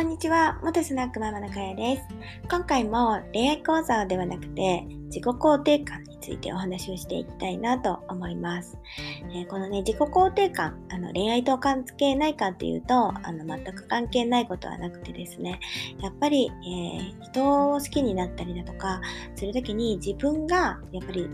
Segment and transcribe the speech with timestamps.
[0.00, 2.02] こんにちは、元スナックママのかやです。
[2.50, 8.78] 今回も恋愛講座ではなくて自己肯定感についてお話をしていきたいなと思います。
[9.34, 15.60] えー、このね、自己肯定感、あの恋愛と関係ないかっていうとあの全く関係ないことはなくてですね、
[16.00, 19.02] やっぱり、えー、人を好きになったりだとか
[19.36, 21.28] するときに自分がやっぱり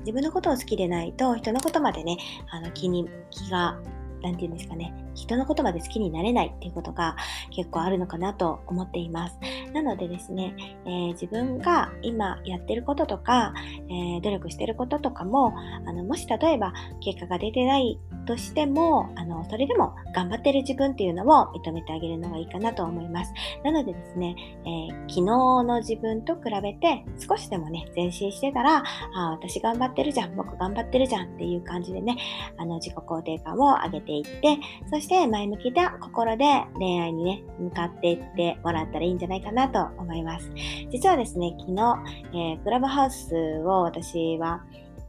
[0.00, 2.16] 自分のことを好きでないと人のことまでね、
[2.50, 3.78] あの気に気が
[4.22, 7.16] 何て言うんですかね、人のことまで好きになれないっていうことが
[7.50, 9.38] 結構あるのかなと思っています。
[9.72, 10.54] なのでですね、
[10.86, 13.54] えー、自分が今やってることとか、
[13.88, 15.54] えー、努力してることとかも、
[15.86, 23.32] あのもし例えば結果が出てないとしても、あのそれでも頑張ってる自分っていうのを認めてあげるのがいいかなと思います。
[23.64, 24.36] なのでですね、
[24.66, 32.18] えー、昨日の自分と比べて少しでもね、前進してたら、あ私頑張ってるじゃん、僕頑張ってるじゃんっていう感じでね、
[32.58, 34.58] あの自己肯定感を上げていって、
[34.90, 40.52] そして前向きな心で恋愛にね、向かっていってもらったらいいんじゃないかなと思います。
[40.90, 41.96] 実はですね、昨日、
[42.34, 44.60] えー、クラブハウスを私は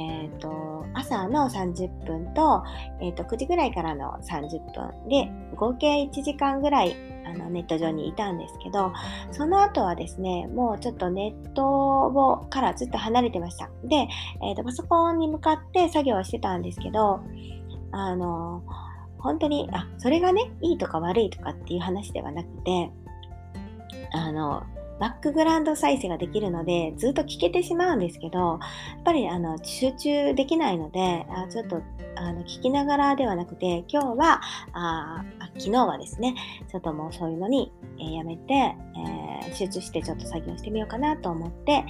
[0.00, 2.64] えーと、朝の30分と,、
[3.00, 8.92] えーと、9時ぐらいからの30分で合計1時間ぐらいあのネット上にいたんですけど
[9.30, 13.70] その後はですねもうちょっとネットからずっと離れてました。
[13.84, 14.08] で、
[14.42, 17.20] えーとパソコンに向かって作業をしてたんですけど
[17.92, 18.62] あの
[19.18, 22.90] 本当にあそれがねいいとか悪いとかっていう話ではなくて
[24.12, 24.64] あの
[25.00, 28.58] バックグラウンド再生ができるのでずっと聞けてしまうんですけどやっ
[29.04, 31.82] ぱりあの集中できないのであちょっと
[32.16, 34.40] あの聞きながらではなくて今日は
[34.72, 35.24] あ
[35.58, 36.34] 昨日はですね
[36.70, 41.84] ちょっともうそういうのに、えー、やめて、えー、集中してちょっと作業してみようかなと思って、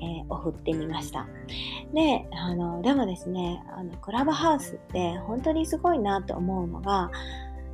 [0.00, 1.26] えー、送ってみました。
[1.92, 7.10] で、あの、でもですね、あの、クラブハウスって本当にすごいなと思うのが、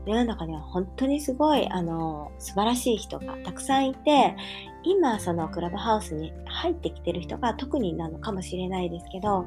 [0.07, 4.37] 世の中には本当にすごい、あの、素晴らしい人がたくさんいて、
[4.85, 9.47] 今、そのクラブハウスに入ってきてる人が特になのかもしれないですけど、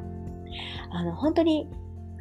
[0.91, 1.67] あの、本当に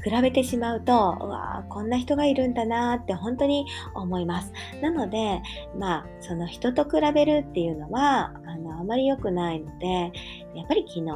[0.03, 4.53] 比べてしまうと、うわこんな人がいるんだなって本当に思います。
[4.83, 5.43] なので、
[5.79, 10.13] まあ、その人と比べるっていうのは、あの、あまり良くないので、
[10.55, 11.11] やっぱり昨日、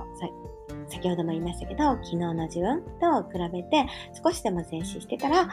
[0.91, 3.87] 先ほども言いましたけど、昨日の自分と比べて
[4.23, 5.49] 少しでも前進してたら、あ、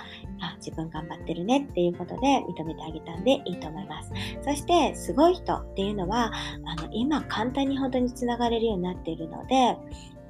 [0.58, 4.12] 自分頑張ってるねっていうことで認めてあげたんでいいと思います。
[4.44, 6.32] そして、すごい人っていうのは、
[6.66, 9.78] あの、今簡単に本当につながれるようになっているので、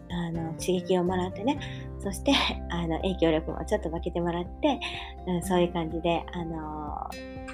[0.09, 1.59] あの刺激をもらってね。
[1.99, 2.31] そして
[2.69, 4.79] あの影響力もちょっと分けてもらって、
[5.27, 6.55] うん、そういう感じであの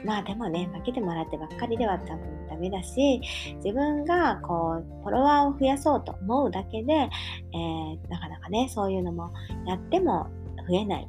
[0.05, 3.21] まあでもね分けてもらってばっかりでは多分ダメだし
[3.63, 9.31] 自分がこうフォロワーを増やそうと思うだけで、えー、なかなかねそういうのも
[9.65, 10.27] やっても
[10.67, 11.07] 増えない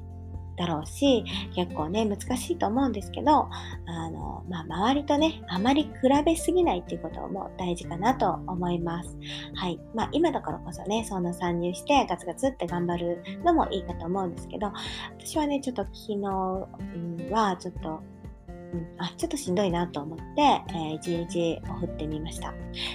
[0.56, 3.48] だろうし結構ね難しいと思うんですけど
[3.86, 5.90] あの、まあ、周りとねあまり比
[6.24, 9.16] べすぎないっていうことも大事かなと思います。
[9.54, 14.72] はいまあ、今だからこそねその参入してガツガツって頑張るのもいいかと思うんですけど
[15.18, 18.13] 私はねちょっと昨日はちょっと
[18.98, 22.52] あちょっとしんどいなと思って、えー、一日送ってみました。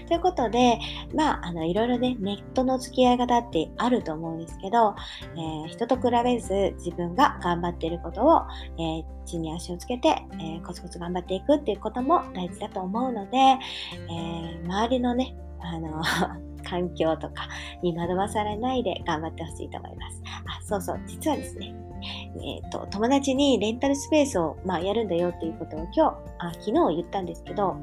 [0.07, 0.79] ということで、
[1.13, 4.95] まあ、あのいろいろね、ネットの付き合い方ってあると思うんですけど、
[5.35, 8.41] えー、人と比べず自分が頑張っていることを、
[8.77, 16.01] えー、地に足をつけて、えー、コツコツ頑張っていくっていうことも大事だと思うので、えー、周りのね、あの
[16.63, 17.47] 環境とか
[17.81, 20.21] に惑わされないで頑張ってほしいと思います。
[20.45, 21.73] あ、そうそう、実はですね、
[22.35, 26.01] えーと、友達にレンタルスペースを、まあ、やるんだよっていうことを今日
[26.37, 27.77] あ昨日言ったんですけど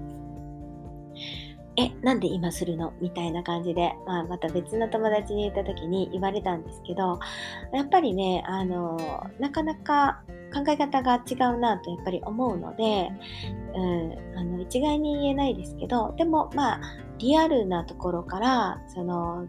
[1.78, 2.94] え、なんで今するの？
[3.02, 7.18] みたいな感じで、まあ、また別の友達に言った時に言われたんですけど、
[7.74, 8.96] やっぱりね、あの、
[9.38, 10.22] なかなか
[10.54, 13.10] 考え方が違うなとやっぱり思うので、
[13.74, 16.80] うん、あの一概に言えないですけど、でもまあ、
[17.18, 19.46] リアルなところから、その、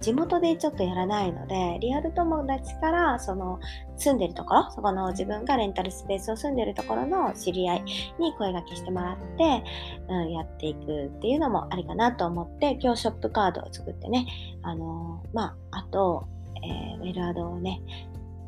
[0.00, 3.60] 地元でちょっとやらないので、リアル友達からその
[3.96, 7.84] 住んでるところ、そこの自分がレンタルスペースを住んでるところの知り合い
[8.18, 9.62] に声掛けしてもらって、
[10.08, 14.26] うん、やっていくっていうのもありかなと思って、今日ショップカードを作ってね、
[14.62, 16.26] あのー、まあ、あと、
[16.64, 17.82] えー、メルアドをね、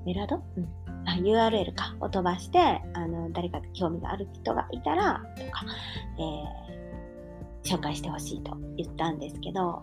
[0.06, 0.42] メルアド？
[0.56, 0.68] うん。
[1.04, 2.58] あ URL かを飛ばして、
[2.94, 5.64] あの、誰か興味がある人がいたら、とか、
[6.18, 9.82] えー、紹介してほしいと言ったんですけど、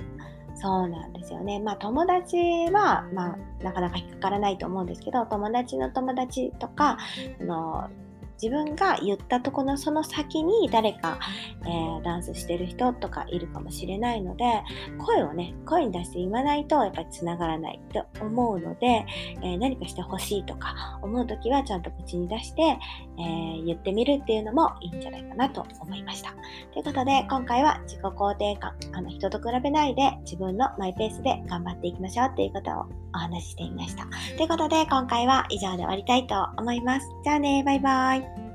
[0.62, 1.60] そうなんですよね。
[1.60, 2.38] まあ友達
[2.72, 6.98] は、まあなかなか引っかからないと思うんですけど、友達の友達とか
[7.40, 7.90] あ、の
[8.42, 11.20] 自分が言ったとこのその先に誰か、
[11.66, 14.46] えー、ダンスしてる人とかいるかもしれないので
[14.98, 19.06] 声をね声に出して言わないとやっぱりつながらないと思うので、
[19.42, 26.34] えー、何かしてほしいとか思う時はちゃんと口に出して、えー、言ってみるっていうのもいいんじゃないかなと思いました。
[26.74, 34.06] ということで今回は自己肯定感あの人と比べないで自分のマイペースで頑張っていきましょうっていうことをお話ししてみました。
[34.38, 37.08] ということで今回は以上で終わりたいと思います。
[37.24, 38.49] じゃあね、バイバイ。